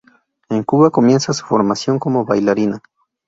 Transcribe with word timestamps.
En 0.49 0.63
Cuba 0.63 0.89
comienza 0.89 1.31
su 1.31 1.45
formación 1.45 1.99
como 1.99 2.25
bailarina. 2.25 2.81